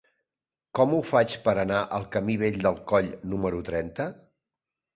[0.79, 4.11] Com ho faig per anar al camí Vell del Coll número trenta?